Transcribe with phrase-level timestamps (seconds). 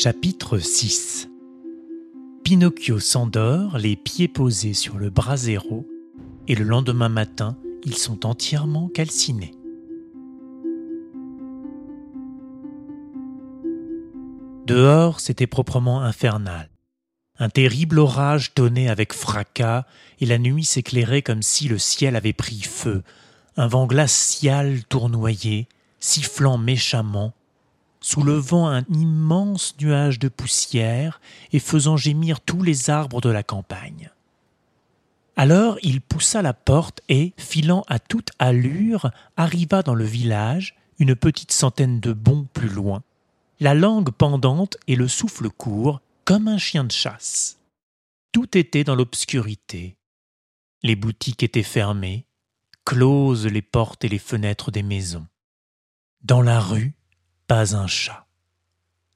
[0.00, 1.28] Chapitre 6
[2.44, 5.88] Pinocchio s'endort, les pieds posés sur le brasero,
[6.46, 9.56] et le lendemain matin, ils sont entièrement calcinés.
[14.68, 16.70] Dehors, c'était proprement infernal.
[17.40, 19.84] Un terrible orage tonnait avec fracas,
[20.20, 23.02] et la nuit s'éclairait comme si le ciel avait pris feu.
[23.56, 25.66] Un vent glacial tournoyait,
[25.98, 27.34] sifflant méchamment,
[28.00, 31.20] soulevant un immense nuage de poussière
[31.52, 34.10] et faisant gémir tous les arbres de la campagne.
[35.36, 41.14] Alors il poussa la porte et, filant à toute allure, arriva dans le village, une
[41.14, 43.02] petite centaine de bonds plus loin,
[43.60, 47.58] la langue pendante et le souffle court, comme un chien de chasse.
[48.32, 49.96] Tout était dans l'obscurité.
[50.82, 52.26] Les boutiques étaient fermées,
[52.84, 55.26] closes les portes et les fenêtres des maisons.
[56.22, 56.94] Dans la rue,
[57.48, 58.26] pas un chat.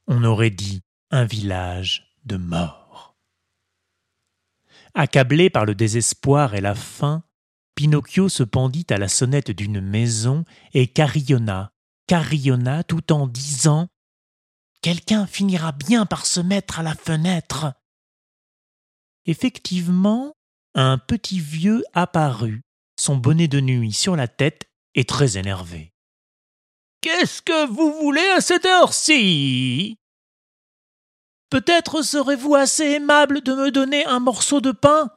[0.09, 3.15] On aurait dit un village de morts.
[4.95, 7.23] Accablé par le désespoir et la faim,
[7.75, 11.73] Pinocchio se pendit à la sonnette d'une maison et carillonna,
[12.07, 13.89] carillonna tout en disant
[14.81, 17.73] Quelqu'un finira bien par se mettre à la fenêtre.
[19.27, 20.35] Effectivement,
[20.75, 22.63] un petit vieux apparut,
[22.99, 25.92] son bonnet de nuit sur la tête et très énervé.
[27.03, 29.97] Qu'est-ce que vous voulez à cette heure-ci?
[31.51, 35.11] Peut-être serez-vous assez aimable de me donner un morceau de pain?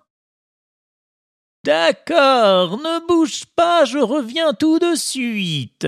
[1.63, 5.87] D'accord, ne bouge pas, je reviens tout de suite,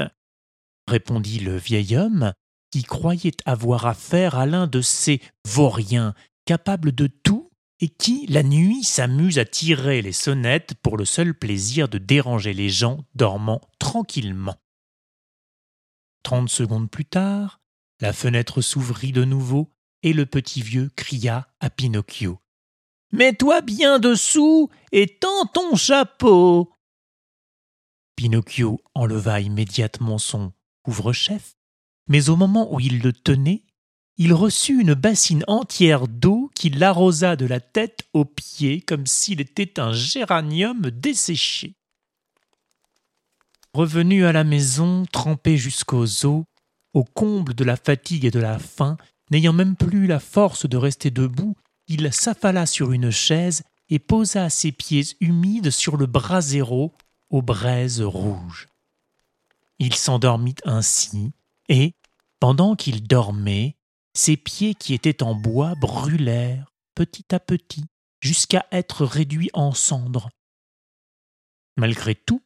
[0.87, 2.31] répondit le vieil homme,
[2.71, 6.13] qui croyait avoir affaire à l'un de ces vauriens
[6.45, 7.49] capables de tout
[7.81, 12.53] et qui, la nuit, s'amuse à tirer les sonnettes pour le seul plaisir de déranger
[12.53, 14.57] les gens dormant tranquillement.
[16.23, 17.61] Trente secondes plus tard,
[18.01, 19.71] la fenêtre s'ouvrit de nouveau
[20.03, 22.39] et le petit vieux cria à Pinocchio.
[23.11, 26.73] Mets-toi bien dessous et tends ton chapeau.
[28.15, 30.52] Pinocchio enleva immédiatement son
[30.83, 31.55] couvre-chef,
[32.09, 33.63] mais au moment où il le tenait,
[34.17, 39.39] il reçut une bassine entière d'eau qui l'arrosa de la tête aux pieds comme s'il
[39.39, 41.77] était un géranium desséché.
[43.77, 46.45] Revenu à la maison, trempé jusqu'aux os,
[46.95, 48.98] au comble de la fatigue et de la faim,
[49.30, 51.55] n'ayant même plus la force de rester debout,
[51.87, 56.92] il s'affala sur une chaise et posa ses pieds humides sur le brasero
[57.30, 58.67] aux braises rouges.
[59.77, 61.32] Il s'endormit ainsi,
[61.70, 61.93] et,
[62.39, 63.76] pendant qu'il dormait,
[64.16, 67.86] ses pieds qui étaient en bois brûlèrent petit à petit
[68.21, 70.32] jusqu'à être réduits en cendres.
[71.76, 72.42] Malgré tout,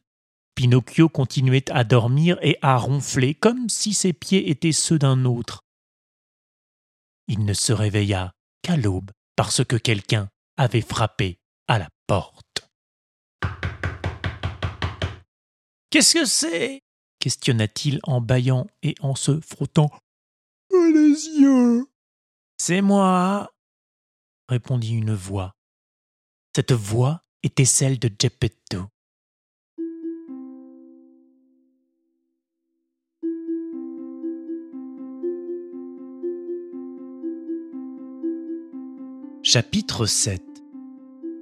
[0.54, 5.64] Pinocchio continuait à dormir et à ronfler comme si ses pieds étaient ceux d'un autre.
[7.28, 12.68] Il ne se réveilla qu'à l'aube parce que quelqu'un avait frappé à la porte.
[15.90, 16.82] Qu'est-ce que c'est?
[17.22, 19.92] questionna-t-il en bâillant et en se frottant
[20.72, 21.86] les yeux.
[22.58, 23.54] C'est moi,
[24.48, 25.54] répondit une voix.
[26.56, 28.88] Cette voix était celle de Geppetto.
[39.54, 40.42] Chapitre 7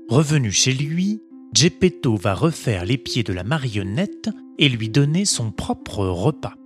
[0.09, 1.22] Revenu chez lui,
[1.54, 6.56] Geppetto va refaire les pieds de la marionnette et lui donner son propre repas.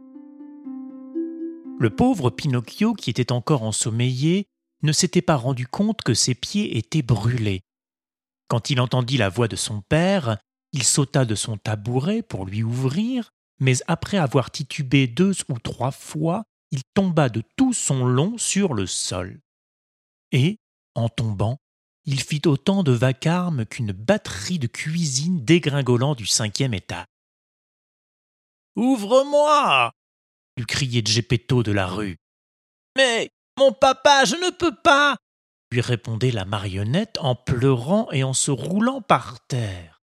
[1.78, 4.46] Le pauvre Pinocchio, qui était encore ensommeillé,
[4.82, 7.60] ne s'était pas rendu compte que ses pieds étaient brûlés.
[8.48, 10.38] Quand il entendit la voix de son père,
[10.72, 13.28] il sauta de son tabouret pour lui ouvrir,
[13.60, 18.72] mais après avoir titubé deux ou trois fois, il tomba de tout son long sur
[18.72, 19.42] le sol.
[20.32, 20.58] Et,
[20.94, 21.58] en tombant,
[22.04, 27.06] il fit autant de vacarme qu'une batterie de cuisine dégringolant du cinquième étage.
[28.76, 29.92] Ouvre-moi
[30.56, 32.16] lui criait Geppetto de la rue.
[32.96, 35.16] Mais, mon papa, je ne peux pas
[35.74, 40.00] lui répondait la marionnette en pleurant et en se roulant par terre.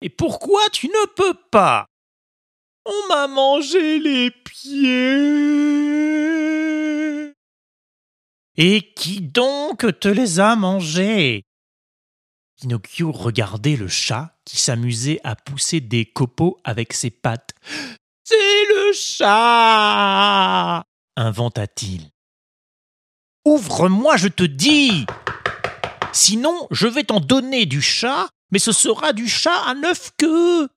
[0.00, 1.84] Et pourquoi tu ne peux pas
[2.86, 6.29] On m'a mangé les pieds.
[8.62, 11.44] Et qui donc te les a mangés?
[12.60, 17.54] Pinocchio regardait le chat qui s'amusait à pousser des copeaux avec ses pattes.
[18.22, 20.84] C'est le chat
[21.16, 22.10] inventa-t-il.
[23.46, 25.06] Ouvre-moi, je te dis
[26.12, 30.68] Sinon, je vais t'en donner du chat, mais ce sera du chat à neuf queues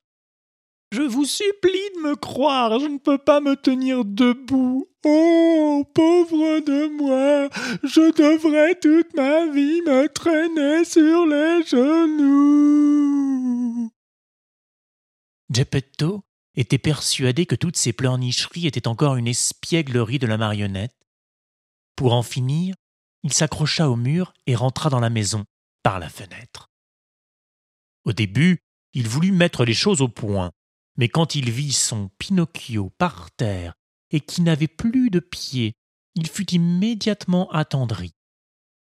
[0.94, 4.88] Je vous supplie de me croire, je ne peux pas me tenir debout.
[5.04, 7.48] Oh, pauvre de moi,
[7.82, 13.10] je devrais toute ma vie me traîner sur les genoux.
[15.50, 16.22] Geppetto
[16.54, 20.94] était persuadé que toutes ces pleurnicheries étaient encore une espièglerie de la marionnette.
[21.96, 22.76] Pour en finir,
[23.24, 25.44] il s'accrocha au mur et rentra dans la maison
[25.82, 26.70] par la fenêtre.
[28.04, 28.60] Au début,
[28.92, 30.52] il voulut mettre les choses au point,
[30.96, 33.74] mais quand il vit son Pinocchio par terre
[34.10, 35.74] et qui n'avait plus de pieds,
[36.14, 38.12] il fut immédiatement attendri.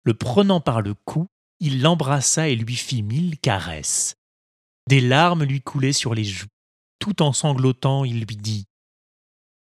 [0.03, 1.27] Le prenant par le cou,
[1.61, 4.17] il l'embrassa et lui fit mille caresses.
[4.89, 6.49] Des larmes lui coulaient sur les joues.
[6.99, 8.67] Tout en sanglotant, il lui dit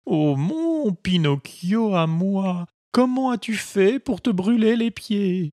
[0.05, 5.51] Oh mon Pinocchio à moi, comment as-tu fait pour te brûler les pieds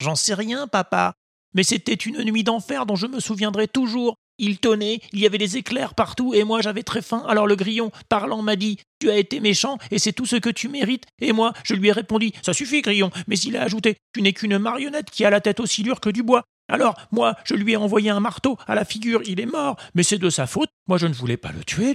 [0.00, 1.14] J'en sais rien, papa,
[1.52, 4.16] mais c'était une nuit d'enfer dont je me souviendrai toujours.
[4.38, 7.22] Il tonnait, il y avait des éclairs partout, et moi j'avais très faim.
[7.28, 10.50] Alors le grillon, parlant, m'a dit Tu as été méchant, et c'est tout ce que
[10.50, 11.04] tu mérites.
[11.20, 13.10] Et moi, je lui ai répondu Ça suffit, grillon.
[13.28, 16.10] Mais il a ajouté Tu n'es qu'une marionnette qui a la tête aussi dure que
[16.10, 16.44] du bois.
[16.68, 20.02] Alors, moi, je lui ai envoyé un marteau à la figure, il est mort, mais
[20.02, 20.70] c'est de sa faute.
[20.86, 21.94] Moi, je ne voulais pas le tuer.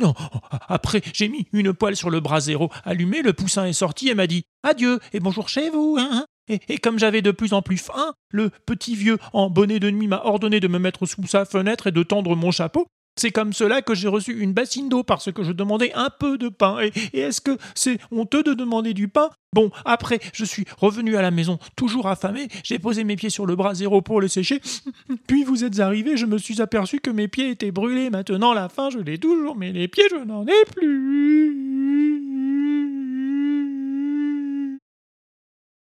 [0.68, 4.28] Après, j'ai mis une poêle sur le brasero allumé, le poussin est sorti et m'a
[4.28, 8.14] dit Adieu et bonjour chez vous, hein, Et, comme j'avais de plus en plus faim,
[8.32, 11.88] le petit vieux en bonnet de nuit m'a ordonné de me mettre sous sa fenêtre
[11.88, 12.88] et de tendre mon chapeau.
[13.20, 16.38] C'est comme cela que j'ai reçu une bassine d'eau parce que je demandais un peu
[16.38, 16.78] de pain.
[16.82, 19.30] Et, est-ce que c'est honteux de demander du pain?
[19.54, 22.48] Bon, après, je suis revenu à la maison, toujours affamé.
[22.64, 24.62] J'ai posé mes pieds sur le bras zéro pour le sécher.
[25.28, 28.10] Puis vous êtes arrivé, je me suis aperçu que mes pieds étaient brûlés.
[28.10, 32.20] Maintenant, la faim, je l'ai toujours, mais les pieds, je n'en ai plus.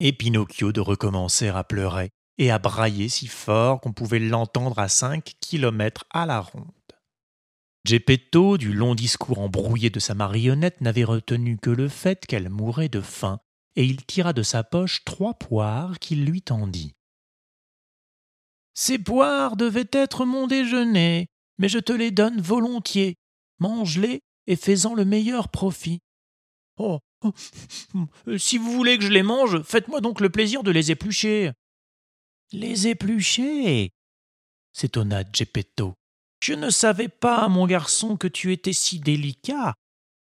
[0.00, 4.88] Et Pinocchio de recommencer à pleurer et à brailler si fort qu'on pouvait l'entendre à
[4.88, 6.73] cinq kilomètres à la ronde.
[7.85, 12.88] Geppetto, du long discours embrouillé de sa marionnette, n'avait retenu que le fait qu'elle mourait
[12.88, 13.41] de faim,
[13.76, 16.94] et il tira de sa poche trois poires qu'il lui tendit.
[18.73, 21.26] Ces poires devaient être mon déjeuner,
[21.58, 23.17] mais je te les donne volontiers.
[23.58, 26.00] Mange-les et fais-en le meilleur profit.
[26.79, 27.00] Oh,
[28.38, 31.52] si vous voulez que je les mange, faites-moi donc le plaisir de les éplucher.
[32.52, 33.90] Les éplucher?
[34.72, 35.94] s'étonna Geppetto.
[36.43, 39.75] Je ne savais pas, mon garçon, que tu étais si délicat.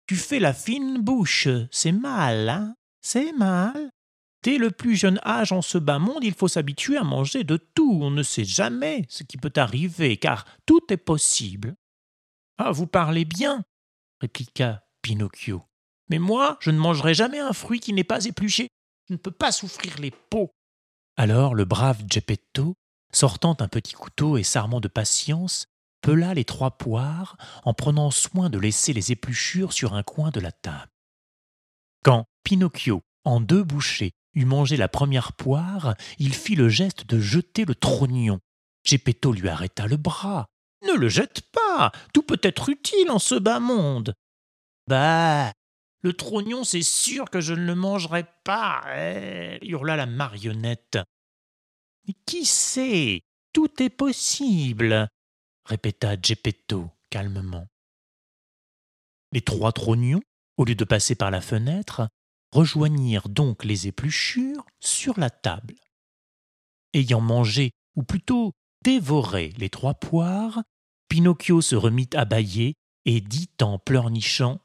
[0.06, 2.76] Tu fais la fine bouche, c'est mal, hein?
[3.02, 3.90] C'est mal.
[4.44, 7.58] Dès le plus jeune âge en ce bas monde, il faut s'habituer à manger de
[7.58, 8.00] tout.
[8.02, 11.76] On ne sait jamais ce qui peut arriver, car tout est possible.
[12.58, 13.64] Ah, vous parlez bien,
[14.22, 15.64] répliqua Pinocchio.
[16.14, 18.68] Mais moi, je ne mangerai jamais un fruit qui n'est pas épluché.
[19.10, 20.52] Je ne peux pas souffrir les peaux.
[21.18, 22.76] Alors le brave Geppetto,
[23.12, 25.66] sortant un petit couteau et s'armant de patience,
[26.02, 30.40] pela les trois poires en prenant soin de laisser les épluchures sur un coin de
[30.40, 30.92] la table.
[32.04, 37.20] Quand Pinocchio, en deux bouchées, eut mangé la première poire, il fit le geste de
[37.20, 38.40] jeter le trognon.
[38.84, 40.46] Geppetto lui arrêta le bras.
[40.86, 44.14] Ne le jette pas, tout peut être utile en ce bas monde.
[44.88, 45.52] Bah,
[46.04, 51.00] le trognon, c'est sûr que je ne le mangerai pas, eh, hurla la marionnette.
[52.26, 53.22] Qui sait?
[53.54, 55.08] Tout est possible
[55.66, 57.68] répéta Geppetto calmement.
[59.32, 60.22] Les trois trognons,
[60.58, 62.08] au lieu de passer par la fenêtre,
[62.52, 65.76] rejoignirent donc les épluchures sur la table.
[66.94, 68.52] Ayant mangé, ou plutôt
[68.84, 70.62] dévoré les trois poires,
[71.08, 74.60] Pinocchio se remit à bâiller et dit en pleurnichant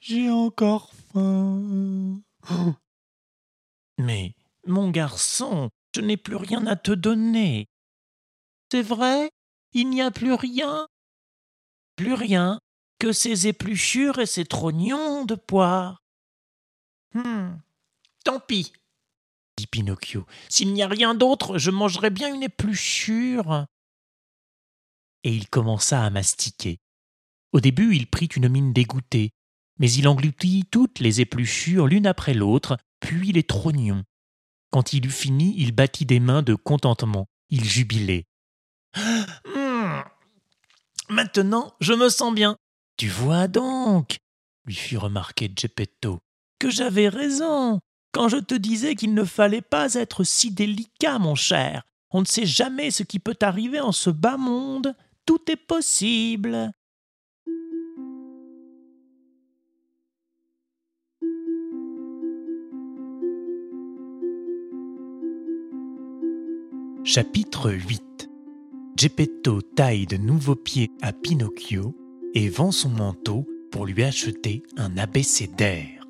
[0.00, 2.20] J'ai encore faim.
[3.98, 4.34] Mais,
[4.66, 7.68] mon garçon, je n'ai plus rien à te donner.
[8.70, 9.30] C'est vrai?
[9.72, 10.86] Il n'y a plus rien?
[11.96, 12.60] Plus rien
[12.98, 16.02] que ces épluchures et ces trognons de poire.
[17.14, 17.60] Hum,
[18.24, 18.72] tant pis,
[19.56, 20.26] dit Pinocchio.
[20.48, 23.66] S'il n'y a rien d'autre, je mangerai bien une épluchure.
[25.24, 26.78] Et il commença à mastiquer.
[27.52, 29.30] Au début, il prit une mine dégoûtée,
[29.78, 34.04] mais il engloutit toutes les épluchures l'une après l'autre, puis les trognons.
[34.70, 37.26] Quand il eut fini, il battit des mains de contentement.
[37.50, 38.24] Il jubilait.
[41.08, 42.56] Maintenant, je me sens bien.
[42.96, 44.18] Tu vois donc,
[44.64, 46.18] lui fit remarquer Geppetto,
[46.58, 47.80] que j'avais raison
[48.16, 51.82] quand je te disais qu'il ne fallait pas être si délicat, mon cher.
[52.10, 54.94] On ne sait jamais ce qui peut arriver en ce bas monde.
[55.26, 56.72] Tout est possible.
[67.08, 68.28] Chapitre 8
[68.96, 71.96] Geppetto taille de nouveaux pieds à Pinocchio
[72.34, 76.04] et vend son manteau pour lui acheter un abécédaire.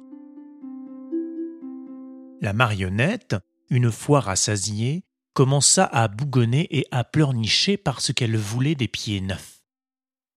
[2.40, 3.36] La marionnette,
[3.68, 9.60] une fois rassasiée, commença à bougonner et à pleurnicher parce qu'elle voulait des pieds neufs.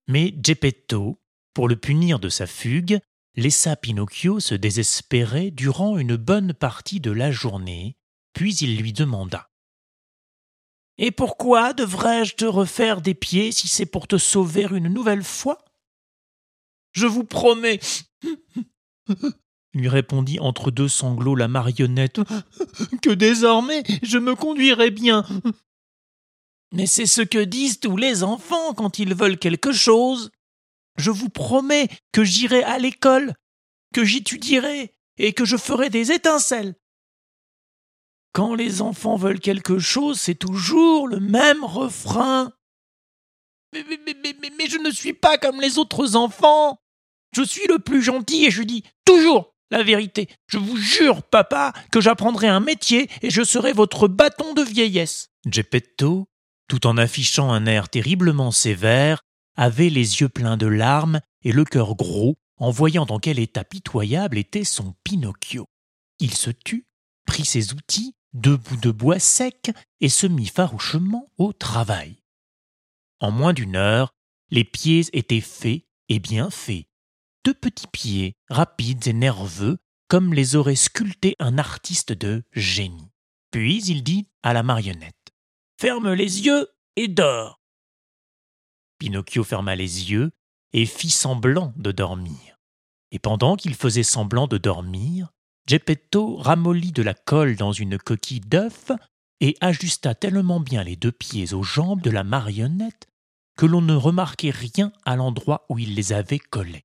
[0.08, 1.22] Mais Geppetto,
[1.54, 3.00] pour le punir de sa fugue,
[3.34, 7.96] laissa Pinocchio se désespérer durant une bonne partie de la journée,
[8.34, 9.49] puis il lui demanda
[11.02, 15.64] Et pourquoi devrais-je te refaire des pieds si c'est pour te sauver une nouvelle fois?
[16.92, 17.80] Je vous promets
[19.72, 22.20] lui répondit entre deux sanglots la marionnette,
[23.02, 25.24] que désormais je me conduirai bien.
[26.72, 30.30] Mais c'est ce que disent tous les enfants quand ils veulent quelque chose.
[30.96, 33.34] Je vous promets que j'irai à l'école,
[33.94, 36.74] que j'étudierai et que je ferai des étincelles.
[38.32, 42.52] Quand les enfants veulent quelque chose, c'est toujours le même refrain.
[43.72, 43.82] Mais,
[44.68, 46.78] je ne suis pas comme les autres enfants.
[47.34, 50.28] Je suis le plus gentil et je dis toujours la vérité.
[50.48, 55.28] Je vous jure, papa, que j'apprendrai un métier et je serai votre bâton de vieillesse.
[55.46, 56.28] Geppetto,
[56.68, 59.22] tout en affichant un air terriblement sévère,
[59.56, 63.64] avait les yeux pleins de larmes et le cœur gros en voyant dans quel état
[63.64, 65.66] pitoyable était son Pinocchio.
[66.18, 66.86] Il se tut,
[67.26, 69.70] prit ses outils, deux bouts de bois secs,
[70.00, 72.16] et se mit farouchement au travail.
[73.20, 74.14] En moins d'une heure,
[74.50, 76.86] les pieds étaient faits et bien faits,
[77.44, 83.10] deux petits pieds, rapides et nerveux, comme les aurait sculptés un artiste de génie.
[83.50, 85.14] Puis il dit à la marionnette
[85.80, 87.60] Ferme les yeux et dors.
[88.98, 90.30] Pinocchio ferma les yeux
[90.72, 92.58] et fit semblant de dormir.
[93.12, 95.19] Et pendant qu'il faisait semblant de dormir,
[95.70, 98.90] Geppetto ramollit de la colle dans une coquille d'œuf
[99.38, 103.06] et ajusta tellement bien les deux pieds aux jambes de la marionnette
[103.56, 106.82] que l'on ne remarquait rien à l'endroit où il les avait collés.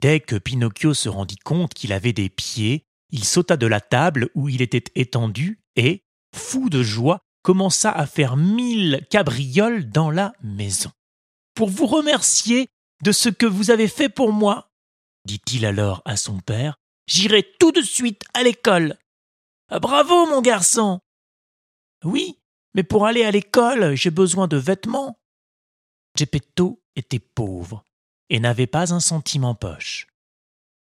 [0.00, 2.82] Dès que Pinocchio se rendit compte qu'il avait des pieds,
[3.12, 6.02] il sauta de la table où il était étendu et,
[6.34, 10.90] fou de joie, commença à faire mille cabrioles dans la maison.
[11.54, 12.66] Pour vous remercier
[13.04, 14.72] de ce que vous avez fait pour moi,
[15.26, 16.76] dit-il alors à son père,
[17.08, 18.96] j'irai tout de suite à l'école.
[19.68, 21.00] Bravo, mon garçon.
[22.04, 22.38] Oui,
[22.74, 25.18] mais pour aller à l'école, j'ai besoin de vêtements.
[26.16, 27.84] Geppetto était pauvre
[28.30, 30.06] et n'avait pas un centime en poche.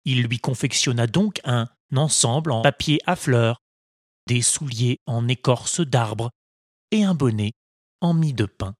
[0.05, 3.61] Il lui confectionna donc un ensemble en papier à fleurs,
[4.27, 6.31] des souliers en écorce d'arbre
[6.91, 7.53] et un bonnet
[8.01, 8.75] en mie de pain.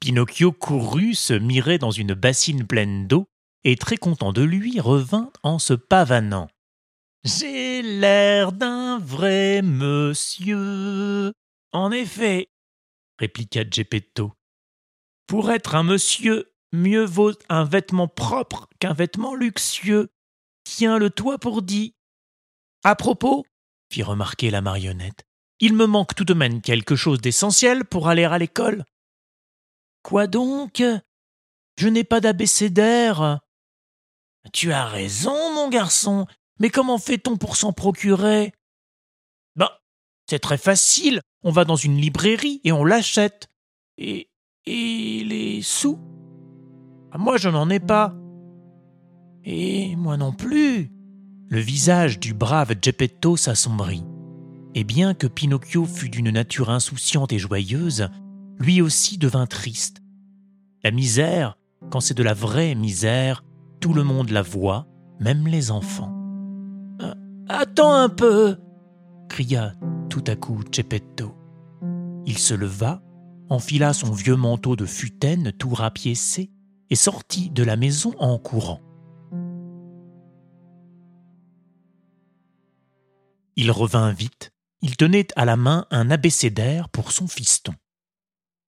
[0.00, 3.28] Pinocchio courut se mirer dans une bassine pleine d'eau
[3.66, 6.48] et très content de lui revint en se pavanant.
[7.24, 11.32] J'ai l'air d'un vrai monsieur.
[11.72, 12.48] En effet,
[13.18, 14.32] répliqua Geppetto.
[15.26, 20.10] Pour être un monsieur, Mieux vaut un vêtement propre qu'un vêtement luxueux.
[20.62, 21.96] Tiens-le toi pour dit.
[22.84, 23.44] À propos,
[23.90, 25.24] fit remarquer la marionnette,
[25.58, 28.84] il me manque tout de même quelque chose d'essentiel pour aller à l'école.
[30.02, 30.84] Quoi donc?
[31.78, 33.40] Je n'ai pas d'abécédaire.
[34.52, 36.26] Tu as raison, mon garçon,
[36.60, 38.52] mais comment fait-on pour s'en procurer?
[39.56, 39.68] Ben,
[40.28, 41.20] c'est très facile.
[41.42, 43.48] On va dans une librairie et on l'achète.
[43.98, 44.28] Et.
[44.66, 45.98] et les sous?
[47.12, 48.14] Ah, moi, je n'en ai pas.
[49.44, 50.90] Et moi non plus.
[51.48, 54.04] Le visage du brave Geppetto s'assombrit.
[54.74, 58.08] Et bien que Pinocchio fût d'une nature insouciante et joyeuse,
[58.58, 60.02] lui aussi devint triste.
[60.82, 61.56] La misère,
[61.90, 63.44] quand c'est de la vraie misère,
[63.80, 64.86] tout le monde la voit,
[65.20, 66.12] même les enfants.
[67.02, 67.14] Euh,
[67.48, 68.58] attends un peu
[69.28, 69.74] cria
[70.08, 71.34] tout à coup Geppetto.
[72.26, 73.02] Il se leva,
[73.48, 76.50] enfila son vieux manteau de futaine tout rapiécé
[76.90, 78.80] et sortit de la maison en courant.
[83.56, 84.52] Il revint vite,
[84.82, 87.74] il tenait à la main un abécédaire pour son fiston.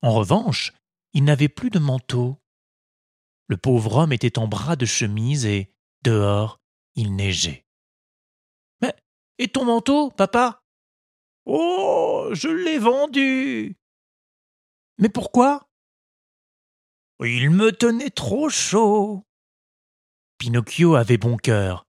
[0.03, 0.73] En revanche,
[1.13, 2.39] il n'avait plus de manteau.
[3.49, 6.61] Le pauvre homme était en bras de chemise et, dehors,
[6.95, 7.67] il neigeait.
[8.81, 8.95] Mais,
[9.39, 10.63] et ton manteau, papa
[11.47, 13.79] Oh, je l'ai vendu.
[14.99, 15.69] Mais pourquoi?
[17.21, 19.25] Il me tenait trop chaud.
[20.37, 21.87] Pinocchio avait bon cœur.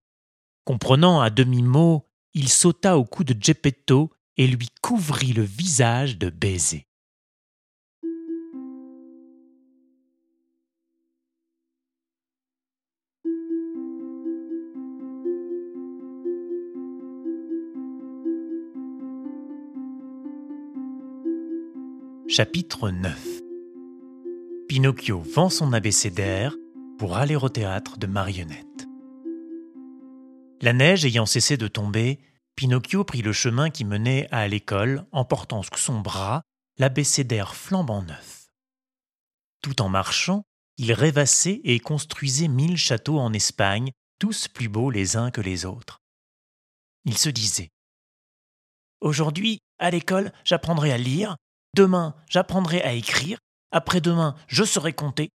[0.63, 6.29] Comprenant à demi-mot, il sauta au cou de Geppetto et lui couvrit le visage de
[6.29, 6.85] baisers.
[22.31, 23.41] Chapitre 9
[24.67, 26.55] Pinocchio vend son abécédaire
[27.00, 28.88] pour aller au théâtre de marionnettes.
[30.62, 32.19] La neige ayant cessé de tomber,
[32.55, 36.43] Pinocchio prit le chemin qui menait à l'école en portant sous son bras
[36.77, 38.51] l'abécédaire flambant neuf.
[39.63, 40.43] Tout en marchant,
[40.77, 45.65] il rêvassait et construisait mille châteaux en Espagne, tous plus beaux les uns que les
[45.65, 45.98] autres.
[47.05, 47.71] Il se disait
[49.01, 51.36] Aujourd'hui, à l'école, j'apprendrai à lire,
[51.75, 53.39] demain, j'apprendrai à écrire,
[53.71, 55.29] après-demain, je saurai compter.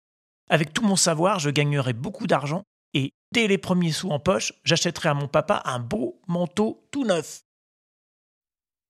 [0.50, 2.63] Avec tout mon savoir, je gagnerai beaucoup d'argent
[2.94, 7.06] et, dès les premiers sous en poche, j'achèterai à mon papa un beau manteau tout
[7.06, 7.42] neuf.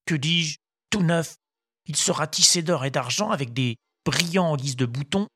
[0.05, 0.57] Que dis-je?
[0.89, 1.38] Tout neuf.
[1.85, 5.27] Il sera tissé d'or et d'argent avec des brillants en guise de boutons.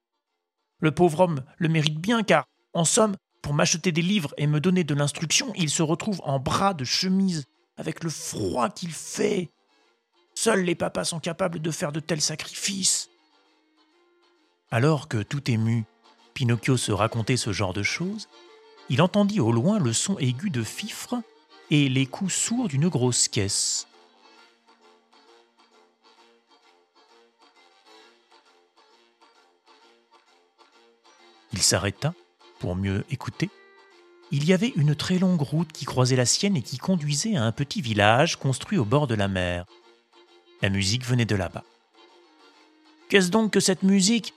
[0.79, 4.59] Le pauvre homme le mérite bien car, en somme, pour m'acheter des livres et me
[4.59, 7.45] donner de l'instruction, il se retrouve en bras de chemise
[7.77, 9.51] avec le froid qu'il fait.
[10.39, 13.09] Seuls les papas sont capables de faire de tels sacrifices.
[14.69, 15.85] Alors que tout ému,
[16.35, 18.29] Pinocchio se racontait ce genre de choses,
[18.87, 21.15] il entendit au loin le son aigu de fifre
[21.71, 23.87] et les coups sourds d'une grosse caisse.
[31.51, 32.13] Il s'arrêta
[32.59, 33.49] pour mieux écouter.
[34.29, 37.43] Il y avait une très longue route qui croisait la sienne et qui conduisait à
[37.43, 39.65] un petit village construit au bord de la mer.
[40.61, 41.63] La musique venait de là-bas.
[43.09, 44.33] Qu'est-ce donc que cette musique?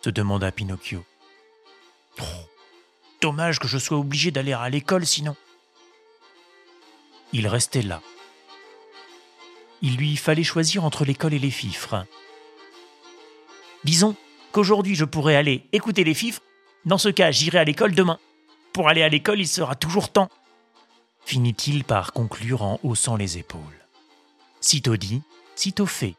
[0.00, 1.04] se demanda Pinocchio.
[3.20, 5.36] Dommage que je sois obligé d'aller à l'école sinon.
[7.32, 8.00] Il restait là.
[9.82, 12.06] Il lui fallait choisir entre l'école et les fifres.
[13.84, 14.16] Disons
[14.52, 16.42] qu'aujourd'hui je pourrais aller écouter les fifres,
[16.84, 18.18] dans ce cas j'irai à l'école demain.
[18.72, 20.30] Pour aller à l'école il sera toujours temps.
[21.24, 23.77] Finit-il par conclure en haussant les épaules.
[24.60, 25.22] Sitôt dit,
[25.54, 26.14] sitôt fait.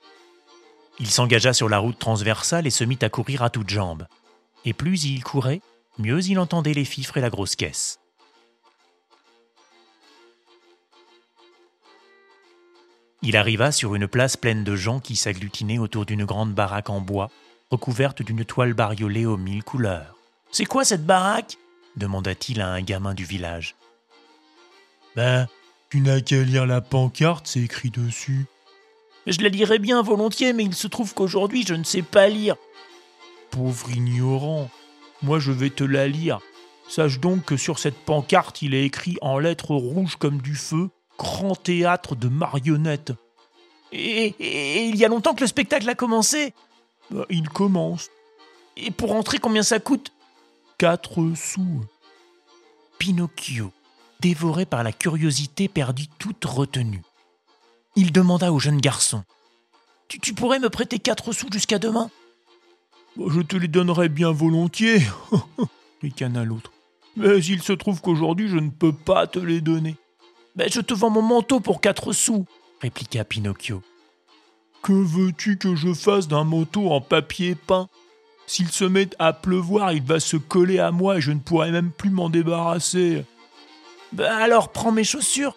[1.00, 4.08] Il s'engagea sur la route transversale et se mit à courir à toutes jambes.
[4.66, 5.62] Et plus il courait,
[5.98, 8.00] mieux il entendait les fifres et la grosse caisse.
[13.22, 17.02] Il arriva sur une place pleine de gens qui s'agglutinaient autour d'une grande baraque en
[17.02, 17.30] bois,
[17.70, 20.16] recouverte d'une toile bariolée aux mille couleurs.
[20.52, 21.58] C'est quoi cette baraque?
[21.98, 23.76] demanda-t-il à un gamin du village.
[25.16, 25.48] Ben,
[25.90, 28.46] tu n'as qu'à lire la pancarte, c'est écrit dessus.
[29.28, 32.56] Je la lirais bien volontiers, mais il se trouve qu'aujourd'hui je ne sais pas lire.
[33.52, 34.70] Pauvre ignorant,
[35.22, 36.40] moi je vais te la lire.
[36.88, 40.90] Sache donc que sur cette pancarte il est écrit en lettres rouges comme du feu
[41.18, 43.12] Grand théâtre de marionnettes.
[43.92, 46.54] Et, il y a longtemps que le spectacle a commencé?
[47.12, 48.10] Bah, Il commence.
[48.78, 50.14] Et pour entrer, combien ça coûte?
[50.78, 51.82] Quatre sous.
[53.00, 53.74] Pinocchio,
[54.22, 57.04] dévoré par la curiosité, perdit toute retenue.
[57.96, 59.24] Il demanda au jeune garçon
[60.10, 62.10] tu, tu pourrais me prêter quatre sous jusqu'à demain?
[63.16, 65.02] Bah, Je te les donnerais bien volontiers,
[66.02, 66.74] ricana l'autre.
[67.16, 69.96] Mais il se trouve qu'aujourd'hui je ne peux pas te les donner.
[70.56, 72.46] Mais je te vends mon manteau pour quatre sous,
[72.82, 73.82] répliqua Pinocchio.
[74.82, 77.88] Que veux-tu que je fasse d'un manteau en papier peint?
[78.48, 81.72] S'il se met à pleuvoir, il va se coller à moi et je ne pourrai
[81.72, 83.26] même plus m'en débarrasser.
[84.12, 85.56] Ben alors prends mes chaussures.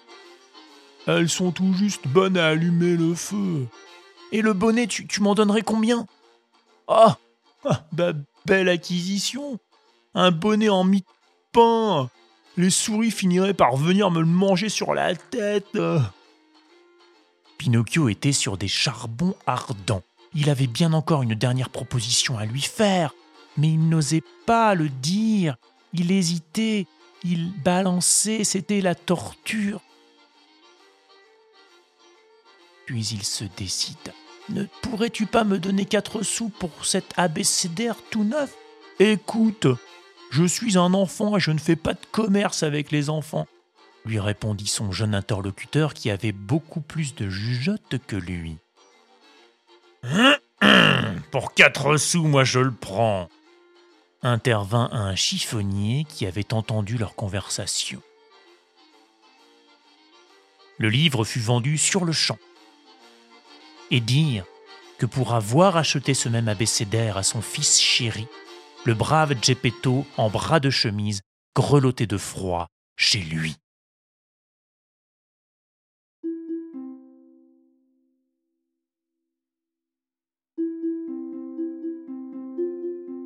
[1.07, 3.67] Elles sont tout juste bonnes à allumer le feu.
[4.31, 6.07] Et le bonnet, tu, m'en donnerais combien?
[6.89, 7.19] Ah,
[7.65, 8.13] ah bah,
[8.47, 9.59] belle acquisition.
[10.15, 11.05] Un bonnet en mie
[11.53, 12.11] pain
[12.57, 15.79] les souris finiraient par venir me le manger sur la tête.
[17.59, 20.03] Pinocchio était sur des charbons ardents.
[20.35, 23.15] Il avait bien encore une dernière proposition à lui faire,
[23.57, 25.57] mais il n'osait pas le dire.
[25.93, 26.87] Il hésitait,
[27.25, 29.81] il balançait, c'était la torture.
[32.87, 34.13] Puis il se décida.
[34.49, 38.55] Ne pourrais-tu pas me donner quatre sous pour cet abécédaire tout neuf?
[38.99, 39.67] Écoute,
[40.31, 43.47] je suis un enfant et je ne fais pas de commerce avec les enfants,
[44.05, 48.57] lui répondit son jeune interlocuteur qui avait beaucoup plus de jugeote que lui.
[51.31, 53.29] Pour quatre sous, moi je le prends,
[54.23, 58.01] intervint un chiffonnier qui avait entendu leur conversation.
[60.79, 62.39] Le livre fut vendu sur le champ.
[63.91, 64.45] Et dire
[64.99, 68.27] que pour avoir acheté ce même abécédaire à son fils chéri,
[68.85, 71.21] le brave Geppetto, en bras de chemise,
[71.55, 73.57] grelottait de froid chez lui.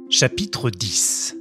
[0.09, 1.37] Chapitre 10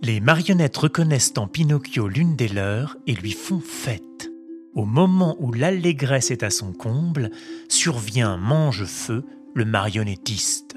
[0.00, 4.30] Les marionnettes reconnaissent en Pinocchio l'une des leurs et lui font fête.
[4.74, 7.30] Au moment où l'allégresse est à son comble,
[7.68, 10.76] survient Mange-Feu, le marionnettiste.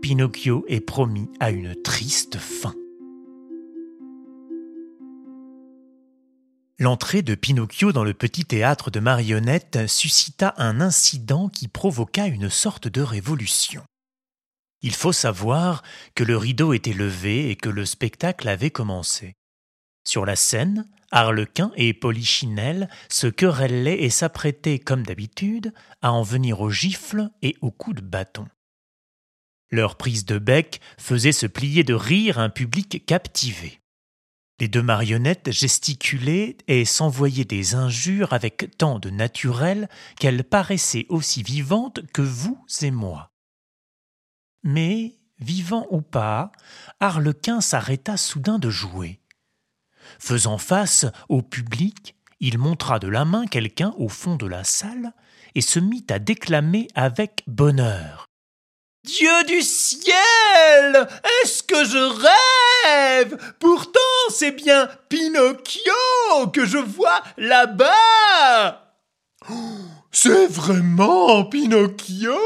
[0.00, 2.74] Pinocchio est promis à une triste fin.
[6.78, 12.50] L'entrée de Pinocchio dans le petit théâtre de marionnettes suscita un incident qui provoqua une
[12.50, 13.82] sorte de révolution.
[14.82, 15.82] Il faut savoir
[16.14, 19.36] que le rideau était levé et que le spectacle avait commencé.
[20.04, 26.60] Sur la scène, Harlequin et Polichinelle se querellaient et s'apprêtaient, comme d'habitude, à en venir
[26.60, 28.46] aux gifles et aux coups de bâton.
[29.70, 33.80] Leur prise de bec faisait se plier de rire un public captivé.
[34.58, 39.88] Les deux marionnettes gesticulaient et s'envoyaient des injures avec tant de naturel
[40.18, 43.29] qu'elles paraissaient aussi vivantes que vous et moi.
[44.62, 46.52] Mais, vivant ou pas,
[47.00, 49.20] Harlequin s'arrêta soudain de jouer.
[50.18, 55.12] Faisant face au public, il montra de la main quelqu'un au fond de la salle
[55.54, 58.26] et se mit à déclamer avec bonheur.
[59.04, 61.08] Dieu du ciel
[61.42, 62.22] Est-ce que je
[63.22, 63.54] rêve?
[63.58, 68.94] Pourtant, c'est bien Pinocchio que je vois là-bas
[70.12, 72.36] C'est vraiment Pinocchio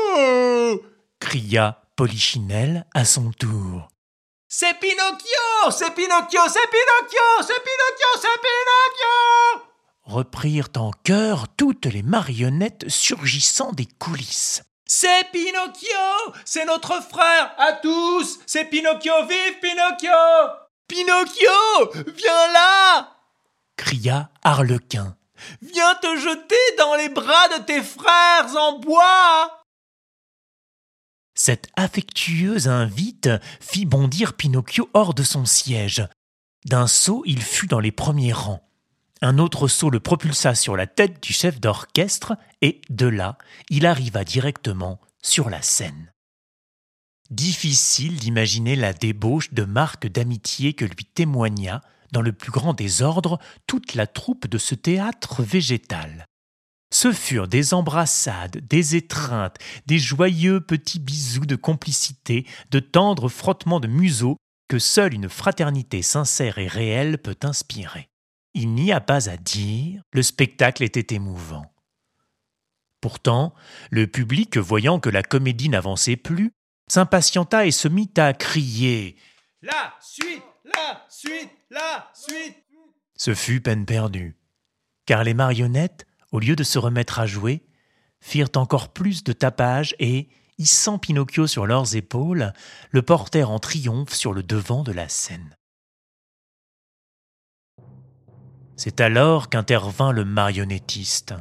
[1.18, 3.88] cria Polichinelle à son tour.
[4.48, 9.64] C'est Pinocchio C'est Pinocchio C'est Pinocchio C'est Pinocchio C'est Pinocchio
[10.02, 14.62] reprirent en chœur toutes les marionnettes surgissant des coulisses.
[14.86, 20.10] C'est Pinocchio C'est notre frère à tous C'est Pinocchio Vive Pinocchio
[20.88, 23.10] Pinocchio Viens là
[23.76, 25.16] cria Harlequin.
[25.62, 29.63] Viens te jeter dans les bras de tes frères en bois
[31.34, 33.28] Cette affectueuse invite
[33.60, 36.06] fit bondir Pinocchio hors de son siège.
[36.64, 38.62] D'un saut, il fut dans les premiers rangs.
[39.20, 43.38] Un autre saut le propulsa sur la tête du chef d'orchestre et, de là,
[43.70, 46.12] il arriva directement sur la scène.
[47.30, 51.80] Difficile d'imaginer la débauche de marques d'amitié que lui témoigna,
[52.12, 56.26] dans le plus grand désordre, toute la troupe de ce théâtre végétal.
[56.94, 63.80] Ce furent des embrassades, des étreintes, des joyeux petits bisous de complicité, de tendres frottements
[63.80, 64.36] de museaux
[64.68, 68.10] que seule une fraternité sincère et réelle peut inspirer.
[68.54, 71.66] Il n'y a pas à dire, le spectacle était émouvant.
[73.00, 73.56] Pourtant,
[73.90, 76.52] le public, voyant que la comédie n'avançait plus,
[76.88, 79.16] s'impatienta et se mit à crier
[79.62, 82.56] La suite, la suite, la suite.
[83.16, 84.36] Ce fut peine perdue,
[85.06, 87.62] car les marionnettes, au lieu de se remettre à jouer,
[88.18, 92.52] firent encore plus de tapage et, hissant Pinocchio sur leurs épaules,
[92.90, 95.54] le portèrent en triomphe sur le devant de la scène.
[98.74, 101.34] C'est alors qu'intervint le marionnettiste.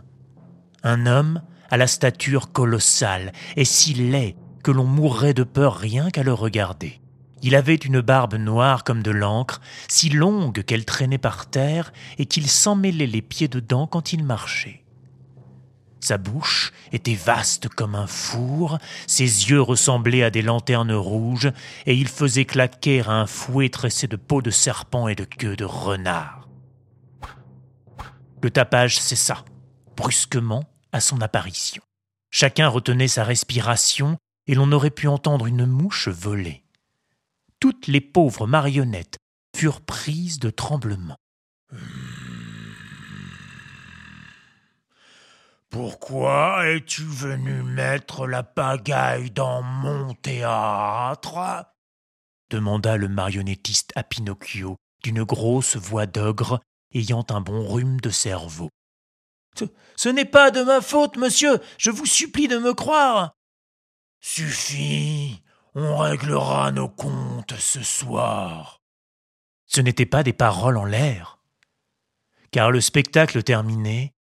[0.84, 6.12] Un homme à la stature colossale et si laid que l'on mourrait de peur rien
[6.12, 7.02] qu'à le regarder.
[7.42, 12.28] Il avait une barbe noire comme de l'encre, si longue qu'elle traînait par terre et
[12.28, 14.83] qu'il s'emmêlait les pieds dedans quand il marchait.
[16.04, 21.50] Sa bouche était vaste comme un four, ses yeux ressemblaient à des lanternes rouges,
[21.86, 25.64] et il faisait claquer un fouet tressé de peau de serpent et de queue de
[25.64, 26.50] renard.
[28.42, 29.46] Le tapage cessa,
[29.96, 31.82] brusquement, à son apparition.
[32.32, 36.66] Chacun retenait sa respiration et l'on aurait pu entendre une mouche voler.
[37.62, 39.20] Toutes les pauvres marionnettes
[39.56, 41.16] furent prises de tremblement.
[45.74, 51.66] Pourquoi es-tu venu mettre la pagaille dans mon théâtre?
[52.52, 56.62] demanda le marionnettiste à Pinocchio d'une grosse voix d'ogre
[56.94, 58.70] ayant un bon rhume de cerveau.
[59.58, 61.60] Ce, ce n'est pas de ma faute, monsieur.
[61.80, 63.34] Je vous supplie de me croire.
[64.20, 65.42] Suffit.
[65.74, 68.80] On réglera nos comptes ce soir.
[69.66, 71.40] Ce n'étaient pas des paroles en l'air.
[72.52, 74.13] Car le spectacle terminé,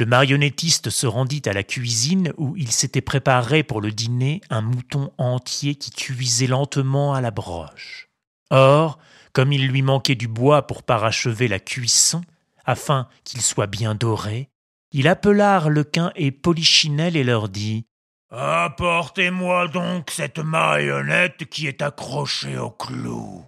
[0.00, 4.62] le marionnettiste se rendit à la cuisine où il s'était préparé pour le dîner un
[4.62, 8.08] mouton entier qui cuisait lentement à la broche.
[8.48, 8.98] Or,
[9.34, 12.22] comme il lui manquait du bois pour parachever la cuisson,
[12.64, 14.48] afin qu'il soit bien doré,
[14.90, 17.84] il appela Arlequin et Polichinelle et leur dit
[18.30, 23.44] Apportez-moi donc cette marionnette qui est accrochée au clou.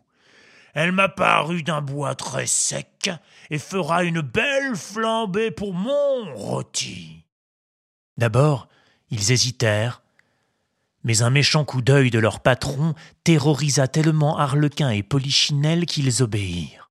[0.75, 3.11] Elle m'a paru d'un bois très sec
[3.51, 7.25] et fera une belle flambée pour mon rôti.
[8.17, 8.69] D'abord,
[9.11, 10.03] ils hésitèrent,
[11.05, 16.82] mais un méchant coup d'œil de leur patron terrorisa tellement Arlequin et Polichinelle qu'ils obéirent.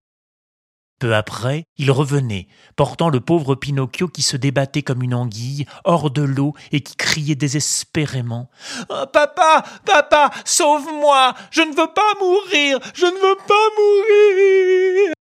[1.02, 6.12] Peu après, il revenait, portant le pauvre Pinocchio qui se débattait comme une anguille hors
[6.12, 8.52] de l'eau et qui criait désespérément
[8.88, 15.14] oh, Papa, papa, sauve-moi, je ne veux pas mourir, je ne veux pas mourir.